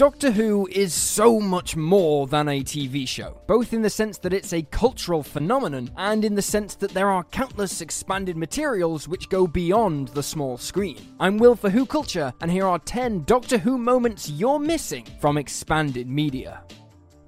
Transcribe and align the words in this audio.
Doctor 0.00 0.30
Who 0.30 0.66
is 0.72 0.94
so 0.94 1.38
much 1.38 1.76
more 1.76 2.26
than 2.26 2.48
a 2.48 2.64
TV 2.64 3.06
show, 3.06 3.38
both 3.46 3.74
in 3.74 3.82
the 3.82 3.90
sense 3.90 4.16
that 4.16 4.32
it's 4.32 4.54
a 4.54 4.62
cultural 4.62 5.22
phenomenon 5.22 5.90
and 5.98 6.24
in 6.24 6.34
the 6.34 6.40
sense 6.40 6.74
that 6.76 6.92
there 6.92 7.10
are 7.10 7.22
countless 7.24 7.82
expanded 7.82 8.34
materials 8.34 9.06
which 9.08 9.28
go 9.28 9.46
beyond 9.46 10.08
the 10.08 10.22
small 10.22 10.56
screen. 10.56 10.96
I'm 11.20 11.36
Will 11.36 11.54
for 11.54 11.68
Who 11.68 11.84
Culture, 11.84 12.32
and 12.40 12.50
here 12.50 12.66
are 12.66 12.78
10 12.78 13.24
Doctor 13.24 13.58
Who 13.58 13.76
moments 13.76 14.30
you're 14.30 14.58
missing 14.58 15.06
from 15.20 15.36
expanded 15.36 16.08
media. 16.08 16.62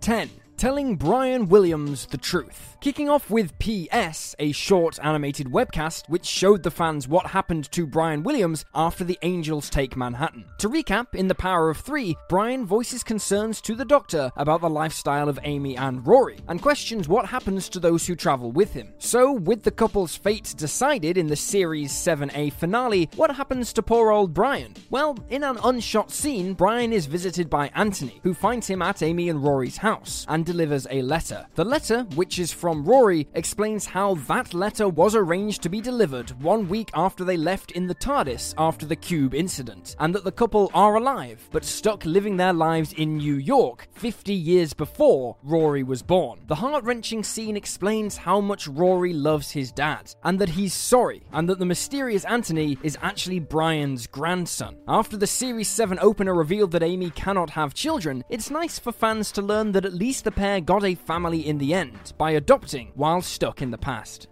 10. 0.00 0.30
Telling 0.56 0.96
Brian 0.96 1.50
Williams 1.50 2.06
the 2.06 2.16
truth. 2.16 2.71
Kicking 2.82 3.08
off 3.08 3.30
with 3.30 3.56
PS, 3.60 4.34
a 4.40 4.50
short 4.50 4.98
animated 5.04 5.46
webcast 5.46 6.08
which 6.08 6.26
showed 6.26 6.64
the 6.64 6.70
fans 6.72 7.06
what 7.06 7.26
happened 7.28 7.70
to 7.70 7.86
Brian 7.86 8.24
Williams 8.24 8.64
after 8.74 9.04
the 9.04 9.16
Angels 9.22 9.70
take 9.70 9.96
Manhattan. 9.96 10.44
To 10.58 10.68
recap, 10.68 11.14
in 11.14 11.28
The 11.28 11.34
Power 11.36 11.70
of 11.70 11.76
Three, 11.76 12.16
Brian 12.28 12.66
voices 12.66 13.04
concerns 13.04 13.60
to 13.60 13.76
the 13.76 13.84
Doctor 13.84 14.32
about 14.36 14.62
the 14.62 14.68
lifestyle 14.68 15.28
of 15.28 15.38
Amy 15.44 15.76
and 15.76 16.04
Rory, 16.04 16.38
and 16.48 16.60
questions 16.60 17.06
what 17.06 17.24
happens 17.24 17.68
to 17.68 17.78
those 17.78 18.04
who 18.04 18.16
travel 18.16 18.50
with 18.50 18.72
him. 18.72 18.92
So, 18.98 19.30
with 19.30 19.62
the 19.62 19.70
couple's 19.70 20.16
fate 20.16 20.52
decided 20.56 21.16
in 21.16 21.28
the 21.28 21.36
series 21.36 21.92
7A 21.92 22.52
finale, 22.54 23.08
what 23.14 23.36
happens 23.36 23.72
to 23.74 23.82
poor 23.84 24.10
old 24.10 24.34
Brian? 24.34 24.74
Well, 24.90 25.16
in 25.30 25.44
an 25.44 25.58
unshot 25.58 26.10
scene, 26.10 26.54
Brian 26.54 26.92
is 26.92 27.06
visited 27.06 27.48
by 27.48 27.70
Anthony, 27.76 28.18
who 28.24 28.34
finds 28.34 28.66
him 28.66 28.82
at 28.82 29.04
Amy 29.04 29.28
and 29.28 29.40
Rory's 29.40 29.76
house, 29.76 30.26
and 30.28 30.44
delivers 30.44 30.88
a 30.90 31.02
letter. 31.02 31.46
The 31.54 31.64
letter, 31.64 32.08
which 32.16 32.40
is 32.40 32.50
from 32.50 32.71
Rory, 32.80 33.28
explains 33.34 33.84
how 33.84 34.14
that 34.14 34.54
letter 34.54 34.88
was 34.88 35.14
arranged 35.14 35.62
to 35.62 35.68
be 35.68 35.82
delivered 35.82 36.30
one 36.42 36.68
week 36.68 36.90
after 36.94 37.24
they 37.24 37.36
left 37.36 37.72
in 37.72 37.86
the 37.86 37.94
TARDIS 37.94 38.54
after 38.56 38.86
the 38.86 38.96
Cube 38.96 39.34
incident, 39.34 39.94
and 40.00 40.14
that 40.14 40.24
the 40.24 40.32
couple 40.32 40.70
are 40.72 40.94
alive, 40.94 41.46
but 41.52 41.64
stuck 41.64 42.04
living 42.06 42.38
their 42.38 42.54
lives 42.54 42.94
in 42.94 43.18
New 43.18 43.34
York 43.34 43.88
50 43.92 44.32
years 44.32 44.72
before 44.72 45.36
Rory 45.42 45.82
was 45.82 46.02
born. 46.02 46.40
The 46.46 46.54
heart 46.54 46.84
wrenching 46.84 47.22
scene 47.22 47.56
explains 47.56 48.16
how 48.16 48.40
much 48.40 48.66
Rory 48.66 49.12
loves 49.12 49.50
his 49.50 49.70
dad, 49.70 50.14
and 50.24 50.38
that 50.38 50.48
he's 50.48 50.72
sorry, 50.72 51.22
and 51.32 51.46
that 51.48 51.58
the 51.58 51.66
mysterious 51.66 52.24
Anthony 52.24 52.78
is 52.82 52.96
actually 53.02 53.40
Brian's 53.40 54.06
grandson. 54.06 54.78
After 54.88 55.18
the 55.18 55.26
Series 55.26 55.68
7 55.68 55.98
opener 56.00 56.34
revealed 56.34 56.70
that 56.70 56.82
Amy 56.82 57.10
cannot 57.10 57.50
have 57.50 57.74
children, 57.74 58.24
it's 58.30 58.50
nice 58.50 58.78
for 58.78 58.92
fans 58.92 59.30
to 59.32 59.42
learn 59.42 59.72
that 59.72 59.84
at 59.84 59.92
least 59.92 60.24
the 60.24 60.32
pair 60.32 60.60
got 60.60 60.84
a 60.84 60.94
family 60.94 61.46
in 61.46 61.58
the 61.58 61.74
end 61.74 62.14
by 62.16 62.30
adopting 62.32 62.61
while 62.94 63.20
stuck 63.20 63.62
in 63.62 63.70
the 63.70 63.78
past. 63.78 64.28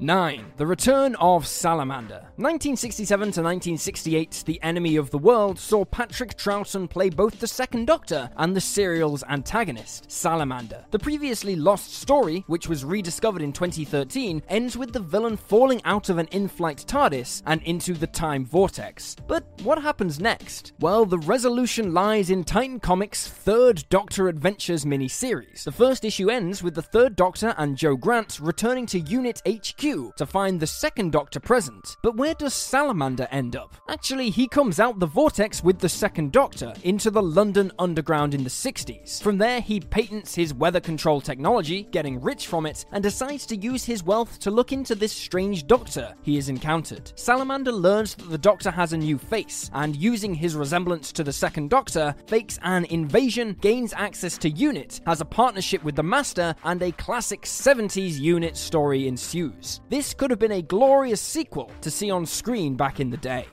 9. 0.00 0.52
The 0.56 0.66
Return 0.66 1.16
of 1.16 1.46
Salamander. 1.46 2.20
1967 2.36 3.18
to 3.18 3.42
1968, 3.42 4.44
The 4.46 4.62
Enemy 4.62 4.94
of 4.94 5.10
the 5.10 5.18
World 5.18 5.58
saw 5.58 5.84
Patrick 5.84 6.36
Troughton 6.36 6.88
play 6.88 7.10
both 7.10 7.40
the 7.40 7.48
Second 7.48 7.86
Doctor 7.86 8.30
and 8.36 8.54
the 8.54 8.60
serial's 8.60 9.24
antagonist, 9.24 10.10
Salamander. 10.10 10.84
The 10.92 11.00
previously 11.00 11.56
lost 11.56 11.94
story, 11.94 12.44
which 12.46 12.68
was 12.68 12.84
rediscovered 12.84 13.42
in 13.42 13.52
2013, 13.52 14.42
ends 14.48 14.76
with 14.76 14.92
the 14.92 15.00
villain 15.00 15.36
falling 15.36 15.82
out 15.84 16.10
of 16.10 16.18
an 16.18 16.28
in 16.28 16.46
flight 16.46 16.84
TARDIS 16.86 17.42
and 17.46 17.60
into 17.64 17.94
the 17.94 18.06
time 18.06 18.44
vortex. 18.44 19.16
But 19.26 19.44
what 19.64 19.82
happens 19.82 20.20
next? 20.20 20.74
Well, 20.78 21.06
the 21.06 21.18
resolution 21.18 21.92
lies 21.92 22.30
in 22.30 22.44
Titan 22.44 22.78
Comics' 22.78 23.26
Third 23.26 23.84
Doctor 23.88 24.28
Adventures 24.28 24.84
miniseries. 24.84 25.64
The 25.64 25.72
first 25.72 26.04
issue 26.04 26.30
ends 26.30 26.62
with 26.62 26.76
the 26.76 26.82
Third 26.82 27.16
Doctor 27.16 27.52
and 27.58 27.76
Jo 27.76 27.96
Grant 27.96 28.38
returning 28.40 28.86
to 28.86 29.00
Unit 29.00 29.42
HQ 29.44 29.87
to 29.88 30.26
find 30.26 30.60
the 30.60 30.66
second 30.66 31.12
Doctor 31.12 31.40
present. 31.40 31.96
But 32.02 32.16
where 32.16 32.34
does 32.34 32.52
Salamander 32.52 33.26
end 33.30 33.56
up? 33.56 33.74
Actually, 33.88 34.28
he 34.30 34.46
comes 34.46 34.80
out 34.80 34.98
the 34.98 35.06
vortex 35.06 35.64
with 35.64 35.78
the 35.78 35.88
second 35.88 36.32
Doctor 36.32 36.74
into 36.84 37.10
the 37.10 37.22
London 37.22 37.72
Underground 37.78 38.34
in 38.34 38.44
the 38.44 38.50
60s. 38.50 39.22
From 39.22 39.38
there, 39.38 39.60
he 39.60 39.80
patents 39.80 40.34
his 40.34 40.52
weather 40.52 40.80
control 40.80 41.20
technology, 41.20 41.84
getting 41.84 42.20
rich 42.20 42.46
from 42.46 42.66
it, 42.66 42.84
and 42.92 43.02
decides 43.02 43.46
to 43.46 43.56
use 43.56 43.84
his 43.84 44.04
wealth 44.04 44.38
to 44.40 44.50
look 44.50 44.72
into 44.72 44.94
this 44.94 45.12
strange 45.12 45.66
Doctor 45.66 46.14
he 46.22 46.36
has 46.36 46.48
encountered. 46.48 47.12
Salamander 47.16 47.72
learns 47.72 48.14
that 48.16 48.30
the 48.30 48.36
Doctor 48.38 48.70
has 48.70 48.92
a 48.92 48.98
new 48.98 49.16
face, 49.16 49.70
and 49.72 49.96
using 49.96 50.34
his 50.34 50.54
resemblance 50.54 51.12
to 51.12 51.24
the 51.24 51.32
second 51.32 51.70
Doctor, 51.70 52.14
fakes 52.26 52.58
an 52.62 52.84
invasion, 52.86 53.56
gains 53.60 53.94
access 53.94 54.36
to 54.38 54.50
Unit, 54.50 55.00
has 55.06 55.20
a 55.20 55.24
partnership 55.24 55.82
with 55.82 55.96
the 55.96 56.02
Master, 56.02 56.54
and 56.64 56.82
a 56.82 56.92
classic 56.92 57.42
70s 57.42 58.18
Unit 58.20 58.56
story 58.56 59.08
ensues. 59.08 59.77
This 59.88 60.14
could 60.14 60.30
have 60.30 60.38
been 60.38 60.52
a 60.52 60.62
glorious 60.62 61.20
sequel 61.20 61.70
to 61.80 61.90
see 61.90 62.10
on 62.10 62.26
screen 62.26 62.76
back 62.76 63.00
in 63.00 63.10
the 63.10 63.16
day. 63.16 63.46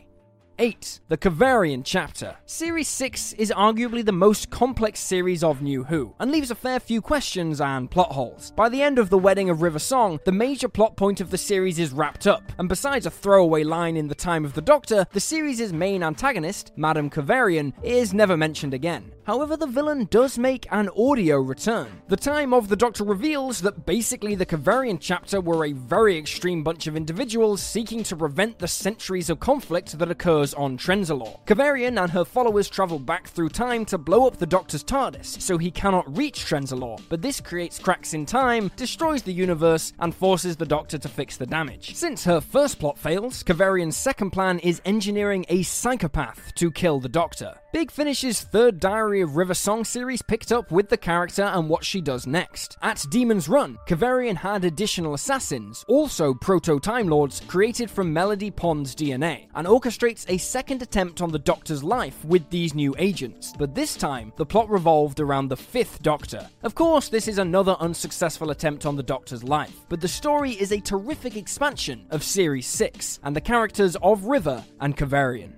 8. 0.57 1.01
The 1.09 1.17
Kovarian 1.17 1.81
Chapter. 1.83 2.37
Series 2.45 2.87
6 2.87 3.33
is 3.33 3.51
arguably 3.51 4.05
the 4.05 4.13
most 4.13 4.49
complex 4.49 5.01
series 5.01 5.43
of 5.43 5.61
New 5.61 5.83
Who, 5.83 6.15
and 6.19 6.31
leaves 6.31 6.49
a 6.49 6.55
fair 6.55 6.79
few 6.79 7.01
questions 7.01 7.59
and 7.59 7.91
plot 7.91 8.13
holes. 8.13 8.53
By 8.55 8.69
the 8.69 8.81
end 8.81 8.97
of 8.97 9.09
The 9.09 9.17
Wedding 9.17 9.49
of 9.49 9.61
River 9.61 9.79
Song, 9.79 10.19
the 10.23 10.31
major 10.31 10.69
plot 10.69 10.95
point 10.95 11.19
of 11.19 11.29
the 11.29 11.37
series 11.37 11.77
is 11.77 11.91
wrapped 11.91 12.25
up, 12.25 12.53
and 12.57 12.69
besides 12.69 13.05
a 13.05 13.11
throwaway 13.11 13.63
line 13.63 13.97
in 13.97 14.07
The 14.07 14.15
Time 14.15 14.45
of 14.45 14.53
the 14.53 14.61
Doctor, 14.61 15.05
the 15.11 15.19
series' 15.19 15.73
main 15.73 16.03
antagonist, 16.03 16.71
Madame 16.77 17.09
Kovarian, 17.09 17.73
is 17.83 18.13
never 18.13 18.37
mentioned 18.37 18.73
again. 18.73 19.11
However, 19.25 19.57
the 19.57 19.65
villain 19.65 20.07
does 20.11 20.37
make 20.37 20.67
an 20.71 20.89
audio 20.95 21.37
return. 21.37 21.87
The 22.09 22.15
Time 22.15 22.53
of 22.53 22.69
the 22.69 22.75
Doctor 22.75 23.03
reveals 23.03 23.61
that 23.61 23.85
basically 23.85 24.35
the 24.35 24.45
Kovarian 24.45 24.99
chapter 25.01 25.41
were 25.41 25.65
a 25.65 25.71
very 25.71 26.15
extreme 26.15 26.63
bunch 26.63 26.85
of 26.85 26.95
individuals 26.95 27.61
seeking 27.61 28.03
to 28.03 28.15
prevent 28.15 28.59
the 28.59 28.67
centuries 28.67 29.31
of 29.31 29.39
conflict 29.39 29.97
that 29.97 30.11
occurs 30.11 30.53
on 30.53 30.77
Trenzalore. 30.77 31.43
Kovarian 31.45 31.99
and 31.99 32.11
her 32.11 32.23
followers 32.23 32.69
travel 32.69 32.99
back 32.99 33.27
through 33.27 33.49
time 33.49 33.83
to 33.85 33.97
blow 33.97 34.27
up 34.27 34.37
the 34.37 34.45
Doctor's 34.45 34.83
TARDIS, 34.83 35.41
so 35.41 35.57
he 35.57 35.71
cannot 35.71 36.15
reach 36.15 36.45
Trenzalore, 36.45 37.01
but 37.09 37.23
this 37.23 37.41
creates 37.41 37.79
cracks 37.79 38.13
in 38.13 38.27
time, 38.27 38.69
destroys 38.75 39.23
the 39.23 39.33
universe, 39.33 39.91
and 39.99 40.13
forces 40.13 40.55
the 40.55 40.67
Doctor 40.67 40.99
to 40.99 41.09
fix 41.09 41.35
the 41.35 41.47
damage. 41.47 41.95
Since 41.95 42.23
her 42.25 42.39
first 42.39 42.77
plot 42.77 42.99
fails, 42.99 43.43
Kovarian's 43.43 43.97
second 43.97 44.29
plan 44.29 44.59
is 44.59 44.81
engineering 44.85 45.45
a 45.49 45.63
psychopath 45.63 46.53
to 46.55 46.69
kill 46.69 46.99
the 46.99 47.09
Doctor. 47.09 47.55
Big 47.75 47.91
Finish's 47.91 48.39
third 48.39 48.79
Diary 48.79 49.19
of 49.19 49.35
River 49.35 49.53
Song 49.53 49.83
series 49.83 50.22
picked 50.22 50.53
up 50.53 50.72
with 50.72 50.87
the 50.87 50.95
character 50.95 51.43
and 51.43 51.67
what 51.67 51.83
she 51.83 51.99
does 51.99 52.25
next. 52.25 52.77
At 52.81 53.05
Demon's 53.11 53.49
Run, 53.49 53.77
Kovarian 53.85 54.37
had 54.37 54.63
additional 54.63 55.13
assassins, 55.13 55.83
also 55.89 56.33
proto 56.33 56.79
Time 56.79 57.09
Lords, 57.09 57.41
created 57.49 57.91
from 57.91 58.13
Melody 58.13 58.49
Pond's 58.49 58.95
DNA, 58.95 59.47
and 59.55 59.67
orchestrates 59.67 60.25
a 60.29 60.37
second 60.37 60.83
attempt 60.83 61.22
on 61.22 61.33
the 61.33 61.37
Doctor's 61.37 61.83
life 61.83 62.23
with 62.23 62.49
these 62.49 62.73
new 62.73 62.95
agents. 62.97 63.53
But 63.59 63.75
this 63.75 63.97
time, 63.97 64.31
the 64.37 64.45
plot 64.45 64.69
revolved 64.69 65.19
around 65.19 65.49
the 65.49 65.57
fifth 65.57 66.01
Doctor. 66.01 66.47
Of 66.63 66.75
course, 66.75 67.09
this 67.09 67.28
is 67.28 67.39
another 67.39 67.75
unsuccessful 67.81 68.51
attempt 68.51 68.85
on 68.85 68.95
the 68.95 69.03
Doctor's 69.03 69.43
life, 69.43 69.75
but 69.89 69.99
the 69.99 70.07
story 70.07 70.51
is 70.51 70.71
a 70.71 70.79
terrific 70.79 71.35
expansion 71.35 72.05
of 72.09 72.23
Series 72.23 72.67
6 72.67 73.19
and 73.23 73.35
the 73.35 73.41
characters 73.41 73.97
of 73.97 74.28
River 74.28 74.63
and 74.79 74.95
Kovarian. 74.95 75.51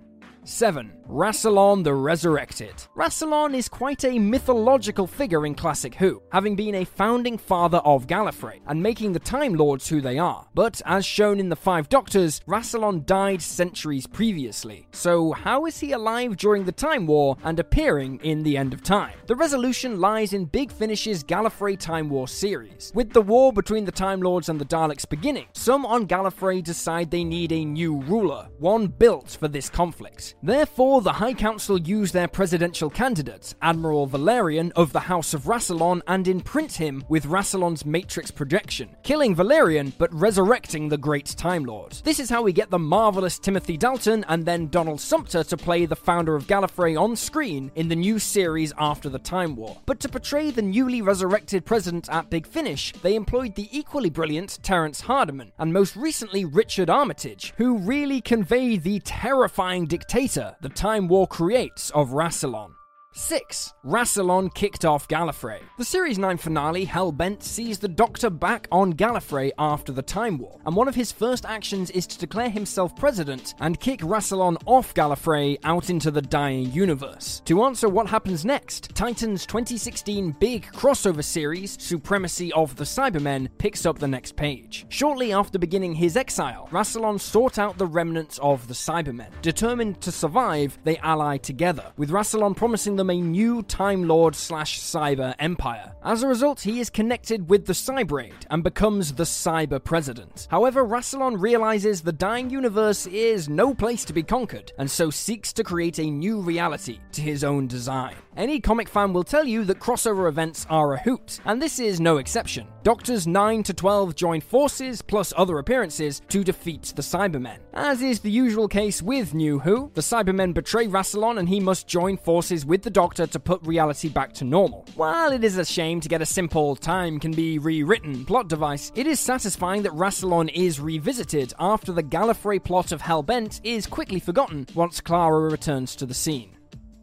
7. 0.48 0.94
Rassilon 1.10 1.84
the 1.84 1.94
Resurrected. 1.94 2.74
Rassilon 2.96 3.54
is 3.54 3.70
quite 3.70 4.04
a 4.04 4.20
mythological 4.20 5.08
figure 5.08 5.46
in 5.46 5.56
classic 5.56 5.96
Who, 5.96 6.22
having 6.32 6.56
been 6.56 6.76
a 6.76 6.86
founding 6.86 7.38
father 7.38 7.80
of 7.80 8.08
Gallifrey 8.08 8.60
and 8.66 8.82
making 8.82 9.14
the 9.14 9.20
Time 9.20 9.54
Lords 9.54 9.88
who 9.88 10.02
they 10.02 10.18
are. 10.18 10.48
But 10.54 10.82
as 10.86 11.06
shown 11.06 11.40
in 11.40 11.50
the 11.50 11.56
Five 11.56 11.90
Doctors, 11.90 12.42
Rassilon 12.48 13.06
died 13.06 13.42
centuries 13.42 14.08
previously. 14.08 14.88
So 14.92 15.34
how 15.34 15.66
is 15.66 15.80
he 15.80 15.92
alive 15.92 16.38
during 16.38 16.66
the 16.66 16.72
Time 16.72 17.08
War 17.08 17.38
and 17.44 17.60
appearing 17.60 18.20
in 18.24 18.44
the 18.44 18.58
End 18.58 18.74
of 18.74 18.84
Time? 18.84 19.14
The 19.28 19.36
resolution 19.36 20.00
lies 20.00 20.34
in 20.34 20.46
Big 20.46 20.72
Finish's 20.72 21.24
Gallifrey 21.24 21.78
Time 21.78 22.10
War 22.10 22.28
series. 22.28 22.92
With 22.96 23.12
the 23.12 23.22
war 23.22 23.52
between 23.52 23.86
the 23.86 23.92
Time 23.92 24.22
Lords 24.22 24.50
and 24.50 24.60
the 24.60 24.66
Daleks 24.66 25.08
beginning, 25.08 25.48
some 25.54 25.86
on 25.86 26.08
Gallifrey 26.08 26.64
decide 26.64 27.12
they 27.12 27.24
need 27.24 27.52
a 27.52 27.66
new 27.66 28.02
ruler, 28.04 28.48
one 28.60 28.88
built 28.88 29.38
for 29.40 29.48
this 29.48 29.70
conflict. 29.70 30.36
Therefore, 30.44 31.02
the 31.02 31.14
High 31.14 31.34
Council 31.34 31.80
use 31.80 32.12
their 32.12 32.28
presidential 32.28 32.92
candidate, 32.92 33.56
Admiral 33.62 34.06
Valerian 34.06 34.72
of 34.76 34.94
the 34.94 35.00
House 35.00 35.34
of 35.34 35.44
Rassilon, 35.44 36.02
and 36.08 36.28
imprint 36.28 36.74
him 36.74 37.04
with 37.10 37.26
Rassilon's 37.26 37.86
matrix 37.86 38.30
projection, 38.30 38.96
killing 39.02 39.34
Valerian 39.34 39.94
but 39.98 40.14
resurrecting 40.14 40.90
the 40.90 40.98
Great 40.98 41.26
Time 41.26 41.64
Lord. 41.64 41.94
This 42.04 42.20
is 42.20 42.30
how 42.30 42.44
we 42.44 42.54
get 42.54 42.70
the 42.70 42.78
marvelous 42.78 43.40
Timothy 43.40 43.78
Dalton 43.78 44.24
and 44.28 44.46
then 44.46 44.68
Donald 44.68 45.02
Sumpter 45.02 45.44
to 45.44 45.58
play 45.58 45.88
the 45.88 45.96
founder 45.96 46.36
of 46.36 46.46
Gallifrey 46.46 47.00
on 47.00 47.16
screen 47.16 47.72
in 47.74 47.88
the 47.88 47.96
new 47.96 48.20
series 48.20 48.74
after 48.78 49.10
the 49.10 49.20
Time 49.20 49.56
War. 49.56 49.78
But 49.88 50.00
to 50.02 50.10
portray 50.10 50.52
the 50.52 50.62
newly 50.62 51.02
resurrected 51.02 51.66
president 51.66 52.10
at 52.10 52.30
Big 52.30 52.46
Finish, 52.46 52.94
they 53.02 53.16
employed 53.16 53.56
the 53.56 53.76
equally 53.76 54.12
brilliant 54.12 54.60
Terence 54.62 55.02
Hardiman 55.02 55.52
and 55.58 55.74
most 55.74 55.96
recently 55.96 56.46
Richard 56.46 56.92
Armitage, 56.92 57.54
who 57.58 57.80
really 57.80 58.22
convey 58.22 58.78
the 58.78 59.00
terrifying 59.00 59.88
dictator 59.88 60.27
the 60.62 60.70
Time 60.70 61.08
War 61.08 61.26
creates 61.26 61.90
of 61.92 62.10
Rassilon. 62.10 62.77
6. 63.18 63.74
Rassilon 63.84 64.54
kicked 64.54 64.86
off 64.86 65.08
Gallifrey. 65.08 65.60
The 65.80 65.84
Series 65.84 66.20
9 66.20 66.38
finale, 66.38 66.86
Hellbent, 66.86 67.42
sees 67.42 67.80
the 67.80 67.88
Doctor 67.88 68.30
back 68.30 68.68
on 68.72 68.94
Gallifrey 68.94 69.52
after 69.58 69.92
the 69.92 70.04
Time 70.04 70.38
War, 70.38 70.60
and 70.68 70.76
one 70.76 70.88
of 70.88 70.94
his 70.94 71.12
first 71.12 71.44
actions 71.44 71.90
is 71.90 72.06
to 72.08 72.20
declare 72.20 72.50
himself 72.50 72.96
president 72.96 73.56
and 73.60 73.80
kick 73.80 74.02
Rassilon 74.02 74.56
off 74.68 74.94
Gallifrey 74.94 75.58
out 75.64 75.90
into 75.90 76.12
the 76.12 76.22
dying 76.22 76.72
universe. 76.72 77.42
To 77.46 77.64
answer 77.64 77.90
what 77.90 78.06
happens 78.06 78.46
next, 78.46 78.94
Titan's 78.94 79.48
2016 79.48 80.36
big 80.40 80.68
crossover 80.68 81.24
series, 81.24 81.76
Supremacy 81.82 82.54
of 82.54 82.76
the 82.76 82.84
Cybermen, 82.84 83.50
picks 83.58 83.88
up 83.88 83.98
the 83.98 84.08
next 84.08 84.36
page. 84.36 84.86
Shortly 84.90 85.34
after 85.34 85.58
beginning 85.58 85.96
his 85.96 86.18
exile, 86.18 86.70
Rassilon 86.72 87.20
sought 87.20 87.58
out 87.58 87.80
the 87.80 87.88
remnants 87.88 88.38
of 88.44 88.68
the 88.68 88.76
Cybermen. 88.76 89.32
Determined 89.42 90.02
to 90.02 90.12
survive, 90.12 90.78
they 90.84 90.98
ally 90.98 91.38
together, 91.38 91.92
with 91.98 92.12
Rassilon 92.12 92.56
promising 92.56 92.96
them 92.96 93.07
a 93.10 93.22
new 93.22 93.64
Time 93.64 94.08
Lord 94.08 94.36
slash 94.36 94.80
Cyber 94.80 95.36
empire. 95.40 95.94
As 96.04 96.24
a 96.24 96.28
result, 96.28 96.62
he 96.62 96.80
is 96.80 96.90
connected 96.90 97.50
with 97.50 97.66
the 97.66 97.74
Cyberiad 97.74 98.46
and 98.50 98.64
becomes 98.64 99.14
the 99.14 99.24
Cyber 99.24 99.84
President. 99.84 100.48
However, 100.50 100.86
Rassilon 100.86 101.40
realizes 101.40 102.02
the 102.02 102.12
dying 102.12 102.50
universe 102.50 103.08
is 103.08 103.50
no 103.50 103.74
place 103.74 104.06
to 104.06 104.14
be 104.14 104.24
conquered, 104.24 104.72
and 104.78 104.90
so 104.90 105.10
seeks 105.10 105.54
to 105.54 105.64
create 105.64 106.00
a 106.00 106.10
new 106.10 106.42
reality 106.42 107.00
to 107.14 107.22
his 107.22 107.44
own 107.44 107.68
design. 107.68 108.16
Any 108.38 108.60
comic 108.60 108.88
fan 108.88 109.14
will 109.14 109.24
tell 109.24 109.46
you 109.46 109.66
that 109.66 109.80
crossover 109.80 110.30
events 110.30 110.68
are 110.70 110.94
a 110.94 111.00
hoot, 111.00 111.40
and 111.46 111.60
this 111.60 111.80
is 111.80 112.00
no 112.00 112.18
exception. 112.18 112.68
Doctors 112.84 113.26
9 113.26 113.64
to 113.64 113.74
12 113.74 114.16
join 114.16 114.42
forces, 114.42 115.02
plus 115.02 115.34
other 115.36 115.58
appearances, 115.58 116.22
to 116.30 116.44
defeat 116.44 116.94
the 116.96 117.02
Cybermen. 117.02 117.58
As 117.74 118.04
is 118.04 118.20
the 118.20 118.30
usual 118.30 118.68
case 118.68 119.02
with 119.02 119.34
New 119.34 119.58
Who, 119.58 119.90
the 119.96 120.02
Cybermen 120.02 120.54
betray 120.54 120.86
Rassilon 120.86 121.40
and 121.40 121.50
he 121.50 121.60
must 121.60 121.88
join 121.88 122.16
forces 122.16 122.64
with 122.64 122.84
the 122.84 122.92
Doctor 122.92 123.26
to 123.26 123.40
put 123.40 123.66
reality 123.66 124.08
back 124.08 124.34
to 124.34 124.46
normal. 124.46 124.86
While 124.94 125.32
it 125.32 125.44
is 125.44 125.58
a 125.58 125.66
shame 125.66 126.00
to 126.02 126.10
get 126.10 126.22
a 126.22 126.26
simple 126.26 126.76
time 126.76 127.20
can 127.20 127.32
be 127.32 127.58
rewritten 127.58 128.24
plot 128.24 128.50
device, 128.50 128.92
it 128.94 129.08
is 129.08 129.20
satisfying 129.20 129.82
that 129.82 129.94
Rassilon 129.94 130.52
is 130.54 130.80
revisited 130.80 131.54
after 131.58 131.92
the 131.92 132.04
Gallifrey 132.04 132.64
plot 132.64 132.92
of 132.92 133.02
Hellbent 133.02 133.62
is 133.64 133.88
quickly 133.88 134.20
forgotten 134.20 134.68
once 134.76 135.02
Clara 135.02 135.50
returns 135.50 135.96
to 135.96 136.06
the 136.06 136.14
scene. 136.14 136.57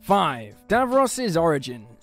5. 0.05 0.69
Davros's 0.69 1.35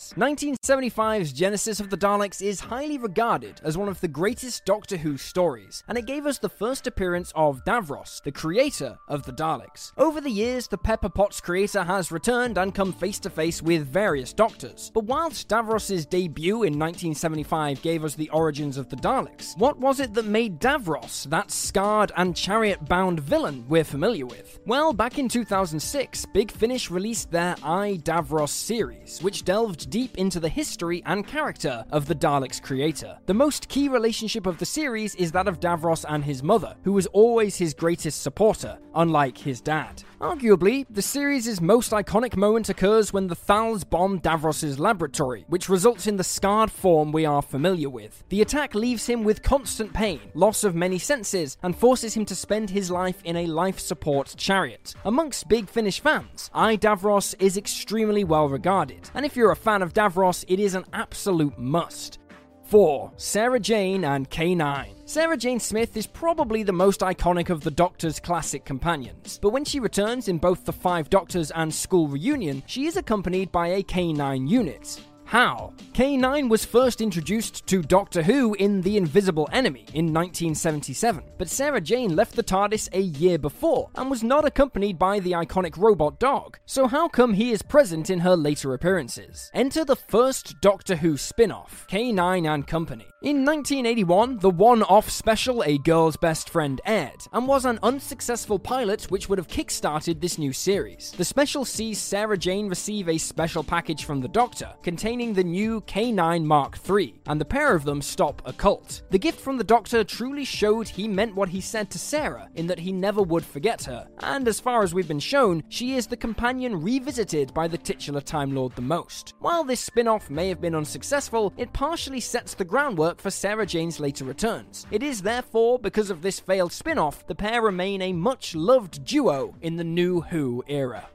Origins. 0.01 0.13
1975's 0.59 1.33
Genesis 1.33 1.79
of 1.79 1.89
the 1.89 1.97
Daleks 1.97 2.41
is 2.41 2.59
highly 2.59 2.97
regarded 2.97 3.61
as 3.63 3.77
one 3.77 3.89
of 3.89 4.01
the 4.01 4.07
greatest 4.07 4.65
Doctor 4.65 4.97
Who 4.97 5.17
stories, 5.17 5.83
and 5.87 5.97
it 5.97 6.05
gave 6.05 6.25
us 6.25 6.39
the 6.39 6.49
first 6.49 6.87
appearance 6.87 7.31
of 7.35 7.63
Davros, 7.65 8.21
the 8.23 8.31
creator 8.31 8.97
of 9.07 9.23
the 9.23 9.33
Daleks. 9.33 9.91
Over 9.97 10.21
the 10.21 10.29
years, 10.29 10.67
the 10.67 10.77
Pepper 10.77 11.09
Pots 11.09 11.41
creator 11.41 11.83
has 11.83 12.11
returned 12.11 12.57
and 12.57 12.73
come 12.73 12.93
face 12.93 13.19
to 13.19 13.29
face 13.29 13.61
with 13.61 13.87
various 13.87 14.33
Doctors. 14.33 14.91
But 14.93 15.05
whilst 15.05 15.49
Davros's 15.49 16.05
debut 16.05 16.63
in 16.63 16.79
1975 16.79 17.81
gave 17.81 18.03
us 18.03 18.15
the 18.15 18.29
origins 18.29 18.77
of 18.77 18.89
the 18.89 18.95
Daleks, 18.95 19.57
what 19.57 19.79
was 19.79 19.99
it 19.99 20.13
that 20.13 20.25
made 20.25 20.59
Davros 20.59 21.29
that 21.29 21.51
scarred 21.51 22.11
and 22.17 22.35
chariot 22.35 22.85
bound 22.85 23.19
villain 23.19 23.65
we're 23.67 23.83
familiar 23.83 24.25
with? 24.25 24.59
Well, 24.65 24.93
back 24.93 25.19
in 25.19 25.27
2006, 25.27 26.25
Big 26.33 26.51
Finish 26.51 26.89
released 26.89 27.31
their 27.31 27.55
I 27.63 27.99
Davros 28.03 28.49
series, 28.49 29.21
which 29.21 29.43
delved 29.43 29.90
deep 29.91 30.17
into 30.17 30.39
the 30.39 30.49
history 30.49 31.03
and 31.05 31.27
character 31.27 31.85
of 31.91 32.07
the 32.07 32.15
Daleks' 32.15 32.61
creator. 32.61 33.19
The 33.25 33.33
most 33.33 33.67
key 33.67 33.89
relationship 33.89 34.47
of 34.47 34.57
the 34.57 34.65
series 34.65 35.13
is 35.15 35.33
that 35.33 35.49
of 35.49 35.59
Davros 35.59 36.05
and 36.07 36.23
his 36.23 36.41
mother, 36.41 36.75
who 36.83 36.93
was 36.93 37.07
always 37.07 37.57
his 37.57 37.73
greatest 37.73 38.23
supporter, 38.23 38.79
unlike 38.95 39.37
his 39.37 39.59
dad. 39.61 40.03
Arguably, 40.21 40.85
the 40.87 41.01
series' 41.01 41.59
most 41.59 41.91
iconic 41.91 42.35
moment 42.35 42.69
occurs 42.69 43.11
when 43.11 43.25
the 43.25 43.35
Thals 43.35 43.83
bomb 43.83 44.19
Davros' 44.19 44.77
laboratory, 44.77 45.45
which 45.47 45.67
results 45.67 46.05
in 46.05 46.17
the 46.17 46.23
scarred 46.23 46.69
form 46.69 47.11
we 47.11 47.25
are 47.25 47.41
familiar 47.41 47.89
with. 47.89 48.23
The 48.29 48.43
attack 48.43 48.75
leaves 48.75 49.07
him 49.07 49.23
with 49.23 49.41
constant 49.41 49.93
pain, 49.93 50.21
loss 50.35 50.63
of 50.63 50.75
many 50.75 50.99
senses, 50.99 51.57
and 51.63 51.75
forces 51.75 52.13
him 52.13 52.25
to 52.25 52.35
spend 52.35 52.69
his 52.69 52.91
life 52.91 53.19
in 53.23 53.35
a 53.35 53.47
life 53.47 53.79
support 53.79 54.35
chariot. 54.37 54.93
Amongst 55.05 55.49
Big 55.49 55.67
Finish 55.67 55.99
fans, 55.99 56.51
I 56.53 56.77
Davros 56.77 57.33
is 57.39 57.57
extremely 57.57 58.23
well 58.23 58.47
regarded, 58.47 59.09
and 59.15 59.25
if 59.25 59.35
you're 59.35 59.49
a 59.49 59.55
fan 59.55 59.81
of 59.81 59.93
Davros, 59.93 60.45
it 60.47 60.59
is 60.59 60.75
an 60.75 60.85
absolute 60.93 61.57
must. 61.57 62.19
4. 62.65 63.11
Sarah 63.17 63.59
Jane 63.59 64.05
and 64.05 64.29
K9. 64.29 65.00
Sarah 65.11 65.35
Jane 65.35 65.59
Smith 65.59 65.97
is 65.97 66.07
probably 66.07 66.63
the 66.63 66.71
most 66.71 67.01
iconic 67.01 67.49
of 67.49 67.59
the 67.59 67.69
Doctor's 67.69 68.17
classic 68.17 68.63
companions, 68.63 69.39
but 69.41 69.49
when 69.49 69.65
she 69.65 69.81
returns 69.81 70.29
in 70.29 70.37
both 70.37 70.63
the 70.63 70.71
Five 70.71 71.09
Doctors 71.09 71.51
and 71.51 71.73
School 71.73 72.07
Reunion, 72.07 72.63
she 72.65 72.85
is 72.85 72.95
accompanied 72.95 73.51
by 73.51 73.67
a 73.67 73.83
K9 73.83 74.47
unit. 74.47 75.01
How? 75.31 75.71
K9 75.93 76.49
was 76.49 76.65
first 76.65 76.99
introduced 76.99 77.65
to 77.67 77.81
Doctor 77.81 78.21
Who 78.21 78.53
in 78.55 78.81
The 78.81 78.97
Invisible 78.97 79.47
Enemy 79.53 79.85
in 79.93 80.13
1977, 80.13 81.23
but 81.37 81.47
Sarah 81.47 81.79
Jane 81.79 82.17
left 82.17 82.35
the 82.35 82.43
TARDIS 82.43 82.89
a 82.91 82.99
year 82.99 83.37
before 83.37 83.89
and 83.95 84.09
was 84.09 84.23
not 84.23 84.43
accompanied 84.43 84.99
by 84.99 85.21
the 85.21 85.31
iconic 85.31 85.77
robot 85.77 86.19
dog. 86.19 86.59
So 86.65 86.85
how 86.85 87.07
come 87.07 87.33
he 87.33 87.51
is 87.51 87.61
present 87.61 88.09
in 88.09 88.19
her 88.19 88.35
later 88.35 88.73
appearances? 88.73 89.49
Enter 89.53 89.85
the 89.85 89.95
first 89.95 90.59
Doctor 90.59 90.97
Who 90.97 91.15
spin-off, 91.15 91.87
K9 91.89 92.53
and 92.53 92.67
Company. 92.67 93.05
In 93.21 93.45
1981, 93.45 94.39
the 94.39 94.49
one-off 94.49 95.09
special 95.09 95.63
A 95.63 95.77
Girl's 95.77 96.17
Best 96.17 96.49
Friend 96.49 96.81
aired 96.85 97.21
and 97.31 97.47
was 97.47 97.63
an 97.65 97.79
unsuccessful 97.83 98.59
pilot 98.59 99.03
which 99.11 99.29
would 99.29 99.37
have 99.37 99.47
kick-started 99.47 100.19
this 100.19 100.37
new 100.37 100.51
series. 100.51 101.11
The 101.15 101.23
special 101.23 101.63
sees 101.63 101.99
Sarah 101.99 102.37
Jane 102.37 102.67
receive 102.67 103.07
a 103.07 103.17
special 103.17 103.63
package 103.63 104.03
from 104.03 104.19
the 104.19 104.27
Doctor 104.27 104.73
containing 104.81 105.20
the 105.29 105.43
new 105.43 105.81
K9 105.81 106.43
Mark 106.43 106.79
III, 106.89 107.21
and 107.27 107.39
the 107.39 107.45
pair 107.45 107.75
of 107.75 107.83
them 107.85 108.01
stop 108.01 108.41
a 108.43 108.51
cult. 108.51 109.03
The 109.11 109.19
gift 109.19 109.39
from 109.39 109.57
the 109.57 109.63
Doctor 109.63 110.03
truly 110.03 110.43
showed 110.43 110.87
he 110.87 111.07
meant 111.07 111.35
what 111.35 111.49
he 111.49 111.61
said 111.61 111.91
to 111.91 111.99
Sarah, 111.99 112.49
in 112.55 112.65
that 112.67 112.79
he 112.79 112.91
never 112.91 113.21
would 113.21 113.45
forget 113.45 113.83
her, 113.83 114.07
and 114.19 114.47
as 114.47 114.59
far 114.59 114.81
as 114.81 114.93
we've 114.93 115.07
been 115.07 115.19
shown, 115.19 115.63
she 115.69 115.93
is 115.93 116.07
the 116.07 116.17
companion 116.17 116.81
revisited 116.81 117.53
by 117.53 117.67
the 117.67 117.77
titular 117.77 118.19
Time 118.19 118.55
Lord 118.55 118.75
the 118.75 118.81
most. 118.81 119.35
While 119.39 119.63
this 119.63 119.79
spin 119.79 120.07
off 120.07 120.31
may 120.31 120.49
have 120.49 120.59
been 120.59 120.75
unsuccessful, 120.75 121.53
it 121.55 121.71
partially 121.71 122.19
sets 122.19 122.55
the 122.55 122.65
groundwork 122.65 123.21
for 123.21 123.29
Sarah 123.29 123.67
Jane's 123.67 123.99
later 123.99 124.25
returns. 124.25 124.87
It 124.89 125.03
is 125.03 125.21
therefore, 125.21 125.77
because 125.77 126.09
of 126.09 126.23
this 126.23 126.39
failed 126.39 126.73
spin 126.73 126.97
off, 126.97 127.27
the 127.27 127.35
pair 127.35 127.61
remain 127.61 128.01
a 128.01 128.13
much 128.13 128.55
loved 128.55 129.05
duo 129.05 129.55
in 129.61 129.75
the 129.75 129.83
New 129.83 130.21
Who 130.21 130.63
era. 130.67 131.07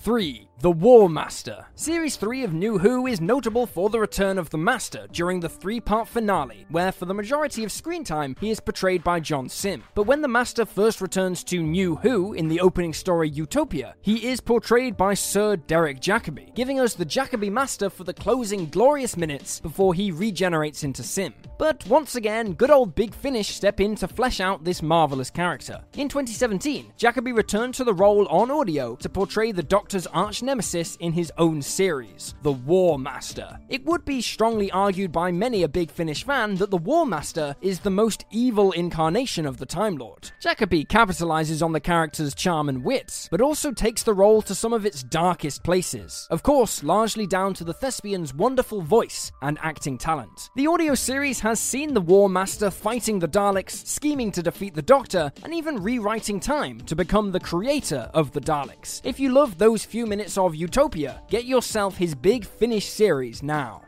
3. 0.00 0.48
The 0.62 0.70
War 0.70 1.10
Master. 1.10 1.66
Series 1.74 2.14
3 2.14 2.44
of 2.44 2.52
New 2.52 2.78
Who 2.78 3.08
is 3.08 3.20
notable 3.20 3.66
for 3.66 3.90
the 3.90 3.98
return 3.98 4.38
of 4.38 4.50
the 4.50 4.58
Master 4.58 5.08
during 5.10 5.40
the 5.40 5.48
three 5.48 5.80
part 5.80 6.06
finale, 6.06 6.66
where 6.68 6.92
for 6.92 7.04
the 7.04 7.12
majority 7.12 7.64
of 7.64 7.72
screen 7.72 8.04
time 8.04 8.36
he 8.38 8.48
is 8.48 8.60
portrayed 8.60 9.02
by 9.02 9.18
John 9.18 9.48
Simm. 9.48 9.82
But 9.96 10.04
when 10.04 10.20
the 10.20 10.28
Master 10.28 10.64
first 10.64 11.00
returns 11.00 11.42
to 11.44 11.60
New 11.60 11.96
Who 11.96 12.34
in 12.34 12.46
the 12.46 12.60
opening 12.60 12.92
story 12.92 13.28
Utopia, 13.28 13.96
he 14.02 14.28
is 14.28 14.40
portrayed 14.40 14.96
by 14.96 15.14
Sir 15.14 15.56
Derek 15.56 15.98
Jacobi, 15.98 16.54
giving 16.54 16.78
us 16.78 16.94
the 16.94 17.06
Jacobi 17.06 17.50
Master 17.50 17.90
for 17.90 18.04
the 18.04 18.14
closing 18.14 18.66
glorious 18.66 19.16
minutes 19.16 19.58
before 19.58 19.94
he 19.94 20.12
regenerates 20.12 20.84
into 20.84 21.02
Simm. 21.02 21.34
But 21.58 21.84
once 21.86 22.14
again, 22.14 22.52
good 22.52 22.70
old 22.70 22.94
Big 22.94 23.14
Finish 23.14 23.48
step 23.48 23.80
in 23.80 23.96
to 23.96 24.06
flesh 24.06 24.38
out 24.38 24.62
this 24.62 24.80
marvelous 24.80 25.30
character. 25.30 25.82
In 25.94 26.08
2017, 26.08 26.92
Jacobi 26.96 27.34
returned 27.34 27.74
to 27.74 27.84
the 27.84 27.94
role 27.94 28.28
on 28.28 28.48
audio 28.48 28.94
to 28.94 29.08
portray 29.08 29.50
the 29.50 29.62
Doctor's 29.64 30.06
arch 30.06 30.40
nemesis 30.52 30.96
in 30.96 31.12
his 31.12 31.32
own 31.38 31.62
series, 31.62 32.34
the 32.42 32.52
War 32.52 32.98
Master. 32.98 33.58
It 33.70 33.86
would 33.86 34.04
be 34.04 34.20
strongly 34.20 34.70
argued 34.70 35.10
by 35.10 35.32
many 35.32 35.62
a 35.62 35.68
Big 35.68 35.90
Finish 35.90 36.24
fan 36.26 36.56
that 36.56 36.70
the 36.70 36.76
War 36.76 37.06
Master 37.06 37.56
is 37.62 37.80
the 37.80 37.88
most 37.88 38.26
evil 38.30 38.70
incarnation 38.72 39.46
of 39.46 39.56
the 39.56 39.64
Time 39.64 39.96
Lord. 39.96 40.30
Jacobi 40.44 40.86
capitalizes 40.86 41.64
on 41.64 41.72
the 41.72 41.80
character's 41.80 42.34
charm 42.34 42.68
and 42.68 42.84
wit, 42.84 43.28
but 43.30 43.40
also 43.40 43.72
takes 43.72 44.02
the 44.02 44.12
role 44.12 44.42
to 44.42 44.54
some 44.54 44.74
of 44.74 44.84
its 44.84 45.02
darkest 45.02 45.64
places. 45.64 46.28
Of 46.30 46.42
course, 46.42 46.82
largely 46.82 47.26
down 47.26 47.54
to 47.54 47.64
the 47.64 47.72
thespian's 47.72 48.34
wonderful 48.34 48.82
voice 48.82 49.32
and 49.40 49.58
acting 49.62 49.96
talent. 49.96 50.50
The 50.54 50.66
audio 50.66 50.94
series 50.94 51.40
has 51.40 51.60
seen 51.60 51.94
the 51.94 52.02
War 52.02 52.28
Master 52.28 52.70
fighting 52.70 53.20
the 53.20 53.26
Daleks, 53.26 53.86
scheming 53.86 54.30
to 54.32 54.42
defeat 54.42 54.74
the 54.74 54.82
Doctor, 54.82 55.32
and 55.44 55.54
even 55.54 55.82
rewriting 55.82 56.40
time 56.40 56.78
to 56.82 56.94
become 56.94 57.32
the 57.32 57.40
creator 57.40 58.10
of 58.12 58.32
the 58.32 58.40
Daleks. 58.42 59.00
If 59.02 59.18
you 59.18 59.30
love 59.30 59.56
those 59.56 59.86
few 59.86 60.04
minutes 60.04 60.36
of 60.46 60.54
Utopia, 60.54 61.22
get 61.28 61.44
yourself 61.44 61.96
his 61.96 62.14
Big 62.14 62.44
Finish 62.44 62.86
series 62.86 63.42
now. 63.42 63.82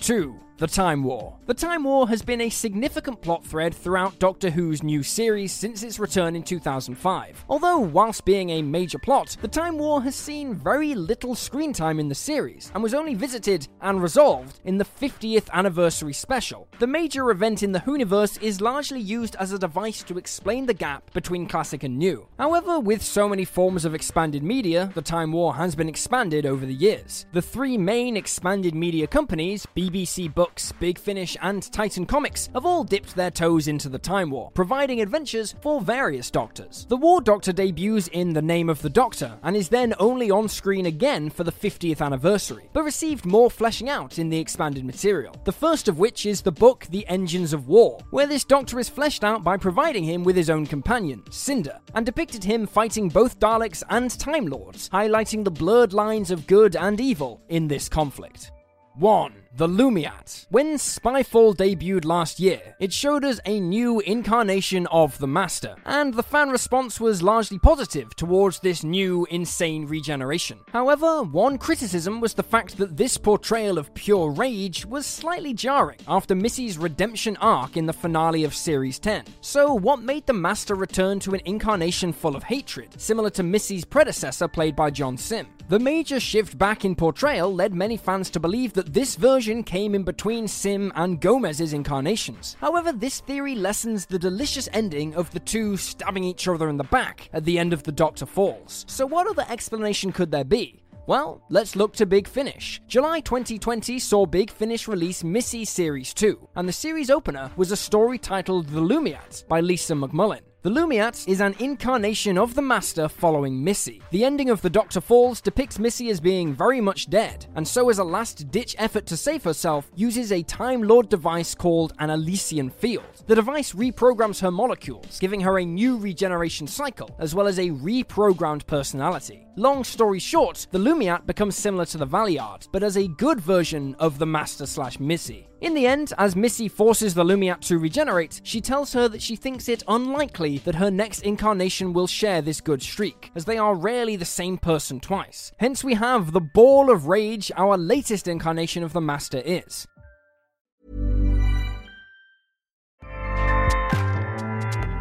2. 0.00 0.43
The 0.56 0.68
Time 0.68 1.02
War. 1.02 1.36
The 1.46 1.52
Time 1.52 1.82
War 1.82 2.06
has 2.06 2.22
been 2.22 2.40
a 2.40 2.48
significant 2.48 3.20
plot 3.20 3.44
thread 3.44 3.74
throughout 3.74 4.20
Doctor 4.20 4.50
Who's 4.50 4.84
new 4.84 5.02
series 5.02 5.50
since 5.50 5.82
its 5.82 5.98
return 5.98 6.36
in 6.36 6.44
2005. 6.44 7.44
Although, 7.48 7.80
whilst 7.80 8.24
being 8.24 8.50
a 8.50 8.62
major 8.62 9.00
plot, 9.00 9.36
the 9.42 9.48
Time 9.48 9.78
War 9.78 10.00
has 10.02 10.14
seen 10.14 10.54
very 10.54 10.94
little 10.94 11.34
screen 11.34 11.72
time 11.72 11.98
in 11.98 12.08
the 12.08 12.14
series 12.14 12.70
and 12.72 12.84
was 12.84 12.94
only 12.94 13.14
visited 13.14 13.66
and 13.80 14.00
resolved 14.00 14.60
in 14.64 14.78
the 14.78 14.84
50th 14.84 15.50
anniversary 15.50 16.12
special. 16.12 16.68
The 16.78 16.86
major 16.86 17.32
event 17.32 17.64
in 17.64 17.72
the 17.72 17.80
Whoniverse 17.80 18.40
is 18.40 18.60
largely 18.60 19.00
used 19.00 19.34
as 19.40 19.50
a 19.50 19.58
device 19.58 20.04
to 20.04 20.18
explain 20.18 20.66
the 20.66 20.72
gap 20.72 21.12
between 21.12 21.48
classic 21.48 21.82
and 21.82 21.98
new. 21.98 22.28
However, 22.38 22.78
with 22.78 23.02
so 23.02 23.28
many 23.28 23.44
forms 23.44 23.84
of 23.84 23.92
expanded 23.92 24.44
media, 24.44 24.92
the 24.94 25.02
Time 25.02 25.32
War 25.32 25.56
has 25.56 25.74
been 25.74 25.88
expanded 25.88 26.46
over 26.46 26.64
the 26.64 26.72
years. 26.72 27.26
The 27.32 27.42
three 27.42 27.76
main 27.76 28.16
expanded 28.16 28.76
media 28.76 29.08
companies, 29.08 29.66
BBC 29.76 30.32
Books, 30.32 30.44
Big 30.78 30.98
Finish, 30.98 31.36
and 31.42 31.62
Titan 31.72 32.06
Comics 32.06 32.48
have 32.54 32.66
all 32.66 32.84
dipped 32.84 33.14
their 33.14 33.30
toes 33.30 33.68
into 33.68 33.88
the 33.88 33.98
Time 33.98 34.30
War, 34.30 34.50
providing 34.54 35.00
adventures 35.00 35.54
for 35.60 35.80
various 35.80 36.30
Doctors. 36.30 36.86
The 36.88 36.96
War 36.96 37.20
Doctor 37.20 37.52
debuts 37.52 38.08
in 38.08 38.32
The 38.32 38.42
Name 38.42 38.68
of 38.68 38.80
the 38.82 38.90
Doctor 38.90 39.38
and 39.42 39.56
is 39.56 39.68
then 39.68 39.94
only 39.98 40.30
on 40.30 40.48
screen 40.48 40.86
again 40.86 41.30
for 41.30 41.44
the 41.44 41.52
50th 41.52 42.00
anniversary, 42.00 42.68
but 42.72 42.84
received 42.84 43.26
more 43.26 43.50
fleshing 43.50 43.88
out 43.88 44.18
in 44.18 44.28
the 44.28 44.38
expanded 44.38 44.84
material. 44.84 45.34
The 45.44 45.52
first 45.52 45.88
of 45.88 45.98
which 45.98 46.26
is 46.26 46.42
the 46.42 46.52
book 46.52 46.86
The 46.90 47.06
Engines 47.08 47.52
of 47.52 47.68
War, 47.68 48.00
where 48.10 48.26
this 48.26 48.44
Doctor 48.44 48.78
is 48.78 48.88
fleshed 48.88 49.24
out 49.24 49.42
by 49.42 49.56
providing 49.56 50.04
him 50.04 50.24
with 50.24 50.36
his 50.36 50.50
own 50.50 50.66
companion, 50.66 51.22
Cinder, 51.30 51.78
and 51.94 52.06
depicted 52.06 52.44
him 52.44 52.66
fighting 52.66 53.08
both 53.08 53.38
Daleks 53.38 53.82
and 53.90 54.10
Time 54.18 54.46
Lords, 54.46 54.88
highlighting 54.90 55.44
the 55.44 55.50
blurred 55.50 55.92
lines 55.92 56.30
of 56.30 56.46
good 56.46 56.76
and 56.76 57.00
evil 57.00 57.40
in 57.48 57.68
this 57.68 57.88
conflict. 57.88 58.52
1. 58.96 59.43
The 59.56 59.68
Lumiat. 59.68 60.46
When 60.50 60.74
Spyfall 60.78 61.54
debuted 61.54 62.04
last 62.04 62.40
year, 62.40 62.74
it 62.80 62.92
showed 62.92 63.24
us 63.24 63.38
a 63.46 63.60
new 63.60 64.00
incarnation 64.00 64.88
of 64.88 65.16
the 65.18 65.28
Master, 65.28 65.76
and 65.84 66.12
the 66.12 66.24
fan 66.24 66.50
response 66.50 66.98
was 66.98 67.22
largely 67.22 67.60
positive 67.60 68.16
towards 68.16 68.58
this 68.58 68.82
new, 68.82 69.28
insane 69.30 69.86
regeneration. 69.86 70.58
However, 70.72 71.22
one 71.22 71.58
criticism 71.58 72.20
was 72.20 72.34
the 72.34 72.42
fact 72.42 72.78
that 72.78 72.96
this 72.96 73.16
portrayal 73.16 73.78
of 73.78 73.94
pure 73.94 74.30
rage 74.30 74.84
was 74.86 75.06
slightly 75.06 75.54
jarring 75.54 76.00
after 76.08 76.34
Missy's 76.34 76.76
redemption 76.76 77.36
arc 77.36 77.76
in 77.76 77.86
the 77.86 77.92
finale 77.92 78.42
of 78.42 78.56
Series 78.56 78.98
10. 78.98 79.24
So, 79.40 79.72
what 79.72 80.02
made 80.02 80.26
the 80.26 80.32
Master 80.32 80.74
return 80.74 81.20
to 81.20 81.34
an 81.34 81.42
incarnation 81.44 82.12
full 82.12 82.34
of 82.34 82.42
hatred, 82.42 83.00
similar 83.00 83.30
to 83.30 83.44
Missy's 83.44 83.84
predecessor 83.84 84.48
played 84.48 84.74
by 84.74 84.90
John 84.90 85.16
Simm? 85.16 85.46
The 85.66 85.78
major 85.78 86.20
shift 86.20 86.58
back 86.58 86.84
in 86.84 86.94
portrayal 86.94 87.52
led 87.52 87.72
many 87.72 87.96
fans 87.96 88.28
to 88.30 88.40
believe 88.40 88.74
that 88.74 88.92
this 88.92 89.16
version 89.16 89.62
came 89.62 89.94
in 89.94 90.02
between 90.02 90.46
Simm 90.46 90.92
and 90.94 91.18
Gomez's 91.18 91.72
incarnations. 91.72 92.54
However, 92.60 92.92
this 92.92 93.20
theory 93.20 93.54
lessens 93.54 94.04
the 94.04 94.18
delicious 94.18 94.68
ending 94.74 95.14
of 95.14 95.30
the 95.30 95.40
two 95.40 95.78
stabbing 95.78 96.22
each 96.22 96.46
other 96.46 96.68
in 96.68 96.76
the 96.76 96.84
back 96.84 97.30
at 97.32 97.46
the 97.46 97.58
end 97.58 97.72
of 97.72 97.82
The 97.82 97.92
Doctor 97.92 98.26
Falls. 98.26 98.84
So, 98.88 99.06
what 99.06 99.26
other 99.26 99.46
explanation 99.48 100.12
could 100.12 100.30
there 100.30 100.44
be? 100.44 100.82
Well, 101.06 101.42
let's 101.48 101.76
look 101.76 101.94
to 101.94 102.04
Big 102.04 102.28
Finish. 102.28 102.82
July 102.86 103.20
2020 103.20 103.98
saw 103.98 104.26
Big 104.26 104.50
Finish 104.50 104.86
release 104.86 105.24
Missy 105.24 105.64
Series 105.64 106.12
2, 106.12 106.46
and 106.56 106.68
the 106.68 106.72
series 106.74 107.08
opener 107.08 107.50
was 107.56 107.72
a 107.72 107.76
story 107.76 108.18
titled 108.18 108.68
The 108.68 108.82
Lumiat 108.82 109.48
by 109.48 109.60
Lisa 109.60 109.94
McMullin. 109.94 110.40
The 110.64 110.70
Lumiat 110.70 111.28
is 111.28 111.42
an 111.42 111.54
incarnation 111.58 112.38
of 112.38 112.54
the 112.54 112.62
Master 112.62 113.06
following 113.06 113.62
Missy. 113.62 114.00
The 114.12 114.24
ending 114.24 114.48
of 114.48 114.62
The 114.62 114.70
Doctor 114.70 115.02
Falls 115.02 115.42
depicts 115.42 115.78
Missy 115.78 116.08
as 116.08 116.20
being 116.20 116.54
very 116.54 116.80
much 116.80 117.10
dead, 117.10 117.44
and 117.54 117.68
so 117.68 117.90
as 117.90 117.98
a 117.98 118.04
last 118.04 118.50
ditch 118.50 118.74
effort 118.78 119.04
to 119.08 119.16
save 119.18 119.44
herself, 119.44 119.90
uses 119.94 120.32
a 120.32 120.42
Time 120.44 120.82
Lord 120.82 121.10
device 121.10 121.54
called 121.54 121.92
an 121.98 122.08
Elysian 122.08 122.70
Field. 122.70 123.04
The 123.26 123.34
device 123.34 123.74
reprograms 123.74 124.40
her 124.40 124.50
molecules, 124.50 125.18
giving 125.18 125.42
her 125.42 125.58
a 125.58 125.66
new 125.66 125.98
regeneration 125.98 126.66
cycle, 126.66 127.14
as 127.18 127.34
well 127.34 127.46
as 127.46 127.58
a 127.58 127.68
reprogrammed 127.68 128.66
personality. 128.66 129.43
Long 129.56 129.84
story 129.84 130.18
short, 130.18 130.66
the 130.72 130.80
Lumiat 130.80 131.26
becomes 131.26 131.54
similar 131.54 131.84
to 131.86 131.98
the 131.98 132.06
Valeyard, 132.06 132.66
but 132.72 132.82
as 132.82 132.96
a 132.96 133.06
good 133.06 133.40
version 133.40 133.94
of 134.00 134.18
the 134.18 134.26
Master 134.26 134.66
slash 134.66 134.98
Missy. 134.98 135.48
In 135.60 135.74
the 135.74 135.86
end, 135.86 136.12
as 136.18 136.34
Missy 136.34 136.66
forces 136.66 137.14
the 137.14 137.22
Lumiat 137.22 137.60
to 137.62 137.78
regenerate, 137.78 138.40
she 138.42 138.60
tells 138.60 138.92
her 138.94 139.08
that 139.08 139.22
she 139.22 139.36
thinks 139.36 139.68
it 139.68 139.84
unlikely 139.86 140.58
that 140.58 140.74
her 140.74 140.90
next 140.90 141.20
incarnation 141.20 141.92
will 141.92 142.08
share 142.08 142.42
this 142.42 142.60
good 142.60 142.82
streak, 142.82 143.30
as 143.36 143.44
they 143.44 143.56
are 143.56 143.76
rarely 143.76 144.16
the 144.16 144.24
same 144.24 144.58
person 144.58 144.98
twice. 144.98 145.52
Hence, 145.58 145.84
we 145.84 145.94
have 145.94 146.32
the 146.32 146.40
Ball 146.40 146.90
of 146.90 147.06
Rage, 147.06 147.52
our 147.56 147.78
latest 147.78 148.26
incarnation 148.26 148.82
of 148.82 148.92
the 148.92 149.00
Master 149.00 149.40
is. 149.44 149.86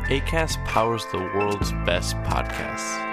ACAST 0.10 0.64
powers 0.66 1.08
the 1.12 1.18
world's 1.18 1.72
best 1.86 2.16
podcasts. 2.18 3.13